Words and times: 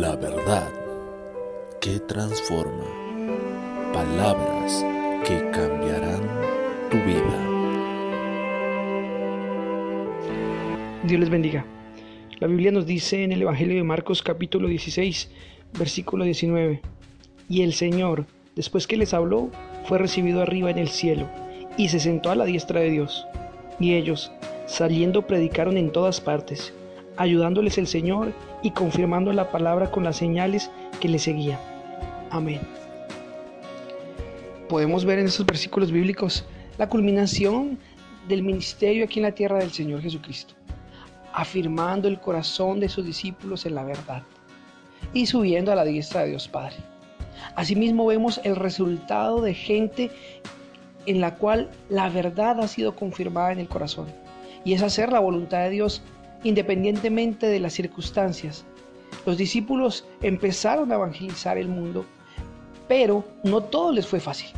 La 0.00 0.16
verdad 0.16 0.72
que 1.78 2.00
transforma. 2.00 2.86
Palabras 3.92 4.82
que 5.22 5.38
cambiarán 5.50 6.22
tu 6.90 6.96
vida. 6.96 7.38
Dios 11.04 11.20
les 11.20 11.28
bendiga. 11.28 11.66
La 12.40 12.46
Biblia 12.46 12.72
nos 12.72 12.86
dice 12.86 13.22
en 13.22 13.32
el 13.32 13.42
Evangelio 13.42 13.76
de 13.76 13.82
Marcos 13.82 14.22
capítulo 14.22 14.66
16, 14.66 15.30
versículo 15.78 16.24
19, 16.24 16.80
y 17.50 17.60
el 17.60 17.74
Señor, 17.74 18.24
después 18.56 18.86
que 18.86 18.96
les 18.96 19.12
habló, 19.12 19.50
fue 19.84 19.98
recibido 19.98 20.40
arriba 20.40 20.70
en 20.70 20.78
el 20.78 20.88
cielo 20.88 21.28
y 21.76 21.90
se 21.90 22.00
sentó 22.00 22.30
a 22.30 22.34
la 22.34 22.46
diestra 22.46 22.80
de 22.80 22.88
Dios. 22.88 23.26
Y 23.78 23.92
ellos, 23.92 24.32
saliendo, 24.64 25.26
predicaron 25.26 25.76
en 25.76 25.92
todas 25.92 26.22
partes 26.22 26.72
ayudándoles 27.16 27.78
el 27.78 27.86
Señor 27.86 28.32
y 28.62 28.70
confirmando 28.70 29.32
la 29.32 29.50
palabra 29.50 29.90
con 29.90 30.04
las 30.04 30.16
señales 30.16 30.70
que 31.00 31.08
le 31.08 31.18
seguían. 31.18 31.58
Amén. 32.30 32.60
Podemos 34.68 35.04
ver 35.04 35.18
en 35.18 35.26
estos 35.26 35.44
versículos 35.44 35.92
bíblicos 35.92 36.44
la 36.78 36.88
culminación 36.88 37.78
del 38.28 38.42
ministerio 38.42 39.04
aquí 39.04 39.18
en 39.18 39.24
la 39.24 39.32
tierra 39.32 39.58
del 39.58 39.72
Señor 39.72 40.00
Jesucristo, 40.00 40.54
afirmando 41.32 42.08
el 42.08 42.20
corazón 42.20 42.80
de 42.80 42.88
sus 42.88 43.04
discípulos 43.04 43.66
en 43.66 43.74
la 43.74 43.84
verdad 43.84 44.22
y 45.12 45.26
subiendo 45.26 45.72
a 45.72 45.74
la 45.74 45.84
diestra 45.84 46.22
de 46.22 46.30
Dios 46.30 46.48
Padre. 46.48 46.76
Asimismo 47.56 48.06
vemos 48.06 48.40
el 48.44 48.56
resultado 48.56 49.40
de 49.40 49.54
gente 49.54 50.10
en 51.06 51.20
la 51.20 51.34
cual 51.34 51.70
la 51.88 52.08
verdad 52.08 52.60
ha 52.60 52.68
sido 52.68 52.94
confirmada 52.94 53.52
en 53.52 53.58
el 53.58 53.68
corazón 53.68 54.06
y 54.64 54.74
es 54.74 54.82
hacer 54.82 55.12
la 55.12 55.20
voluntad 55.20 55.58
de 55.58 55.70
Dios 55.70 56.02
independientemente 56.44 57.46
de 57.46 57.60
las 57.60 57.72
circunstancias. 57.72 58.64
Los 59.26 59.36
discípulos 59.36 60.06
empezaron 60.20 60.90
a 60.90 60.96
evangelizar 60.96 61.58
el 61.58 61.68
mundo, 61.68 62.04
pero 62.88 63.24
no 63.44 63.60
todo 63.62 63.92
les 63.92 64.06
fue 64.06 64.20
fácil. 64.20 64.50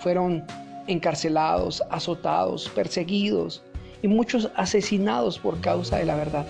Fueron 0.00 0.44
encarcelados, 0.86 1.82
azotados, 1.90 2.68
perseguidos 2.70 3.62
y 4.02 4.08
muchos 4.08 4.50
asesinados 4.56 5.38
por 5.38 5.60
causa 5.60 5.98
de 5.98 6.06
la 6.06 6.16
verdad. 6.16 6.46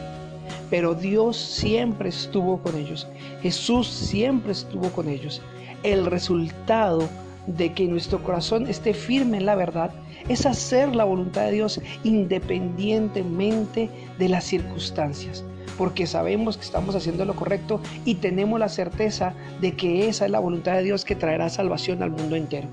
Pero 0.71 0.95
Dios 0.95 1.37
siempre 1.37 2.11
estuvo 2.11 2.63
con 2.63 2.77
ellos. 2.77 3.07
Jesús 3.43 3.89
siempre 3.89 4.53
estuvo 4.53 4.91
con 4.91 5.09
ellos. 5.09 5.43
El 5.83 6.07
resultado 6.07 7.09
de 7.49 7.73
que 7.73 7.87
nuestro 7.87 8.23
corazón 8.23 8.67
esté 8.67 8.95
firme 8.95 9.39
en 9.39 9.47
la 9.47 9.55
verdad 9.55 9.91
es 10.29 10.45
hacer 10.45 10.95
la 10.95 11.05
voluntad 11.05 11.47
de 11.47 11.53
Dios 11.53 11.81
independientemente 12.05 13.89
de 14.19 14.29
las 14.29 14.45
circunstancias, 14.45 15.45
porque 15.79 16.07
sabemos 16.07 16.59
que 16.59 16.65
estamos 16.65 16.95
haciendo 16.95 17.25
lo 17.25 17.35
correcto 17.35 17.81
y 18.05 18.17
tenemos 18.17 18.61
la 18.61 18.69
certeza 18.69 19.35
de 19.61 19.73
que 19.73 20.09
esa 20.09 20.27
es 20.27 20.31
la 20.31 20.41
voluntad 20.41 20.75
de 20.75 20.85
Dios 20.85 21.05
que 21.05 21.17
traerá 21.17 21.49
salvación 21.49 22.03
al 22.03 22.11
mundo 22.11 22.37
entero. 22.37 22.69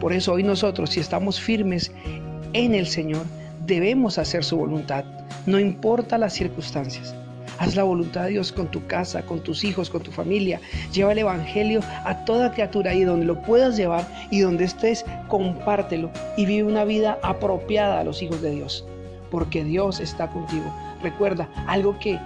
Por 0.00 0.12
eso 0.12 0.32
hoy 0.32 0.42
nosotros, 0.42 0.90
si 0.90 1.00
estamos 1.00 1.40
firmes 1.40 1.92
en 2.52 2.74
el 2.74 2.86
Señor, 2.86 3.22
debemos 3.64 4.18
hacer 4.18 4.42
su 4.42 4.56
voluntad, 4.56 5.04
no 5.46 5.60
importa 5.60 6.18
las 6.18 6.32
circunstancias. 6.32 7.14
Haz 7.60 7.76
la 7.76 7.82
voluntad 7.82 8.24
de 8.24 8.30
Dios 8.30 8.52
con 8.52 8.70
tu 8.70 8.86
casa, 8.86 9.20
con 9.26 9.40
tus 9.40 9.64
hijos, 9.64 9.90
con 9.90 10.02
tu 10.02 10.10
familia. 10.10 10.62
Lleva 10.94 11.12
el 11.12 11.18
Evangelio 11.18 11.82
a 12.06 12.24
toda 12.24 12.52
criatura 12.52 12.94
y 12.94 13.04
donde 13.04 13.26
lo 13.26 13.42
puedas 13.42 13.76
llevar 13.76 14.08
y 14.30 14.40
donde 14.40 14.64
estés, 14.64 15.04
compártelo 15.28 16.10
y 16.38 16.46
vive 16.46 16.66
una 16.66 16.84
vida 16.84 17.18
apropiada 17.22 18.00
a 18.00 18.04
los 18.04 18.22
hijos 18.22 18.40
de 18.40 18.52
Dios. 18.52 18.86
Porque 19.30 19.62
Dios 19.62 20.00
está 20.00 20.30
contigo. 20.30 20.74
Recuerda, 21.02 21.50
algo 21.66 21.98
que 21.98 22.18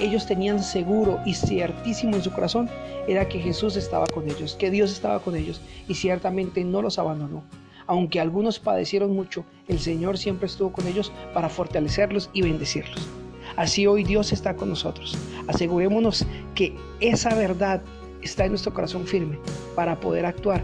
ellos 0.00 0.26
tenían 0.26 0.60
seguro 0.60 1.20
y 1.24 1.34
ciertísimo 1.34 2.16
en 2.16 2.24
su 2.24 2.32
corazón 2.32 2.68
era 3.06 3.28
que 3.28 3.38
Jesús 3.38 3.76
estaba 3.76 4.08
con 4.08 4.28
ellos, 4.28 4.56
que 4.58 4.72
Dios 4.72 4.90
estaba 4.90 5.20
con 5.20 5.36
ellos 5.36 5.60
y 5.86 5.94
ciertamente 5.94 6.64
no 6.64 6.82
los 6.82 6.98
abandonó. 6.98 7.44
Aunque 7.86 8.18
algunos 8.18 8.58
padecieron 8.58 9.14
mucho, 9.14 9.44
el 9.68 9.78
Señor 9.78 10.18
siempre 10.18 10.46
estuvo 10.46 10.72
con 10.72 10.88
ellos 10.88 11.12
para 11.32 11.48
fortalecerlos 11.48 12.28
y 12.32 12.42
bendecirlos. 12.42 13.19
Así 13.56 13.86
hoy 13.86 14.04
Dios 14.04 14.32
está 14.32 14.56
con 14.56 14.68
nosotros. 14.68 15.16
Asegurémonos 15.48 16.26
que 16.54 16.76
esa 17.00 17.34
verdad 17.34 17.82
está 18.22 18.44
en 18.44 18.50
nuestro 18.52 18.72
corazón 18.72 19.06
firme 19.06 19.38
para 19.74 20.00
poder 20.00 20.26
actuar 20.26 20.62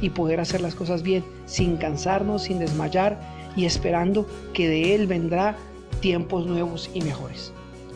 y 0.00 0.10
poder 0.10 0.40
hacer 0.40 0.60
las 0.60 0.74
cosas 0.74 1.02
bien 1.02 1.24
sin 1.46 1.76
cansarnos, 1.76 2.44
sin 2.44 2.58
desmayar 2.58 3.20
y 3.56 3.64
esperando 3.64 4.26
que 4.52 4.68
de 4.68 4.94
Él 4.94 5.06
vendrá 5.06 5.56
tiempos 6.00 6.46
nuevos 6.46 6.90
y 6.94 7.00
mejores. 7.00 7.52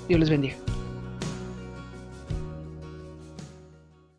Dios 0.09 0.21
les 0.21 0.31
bendiga. 0.31 0.70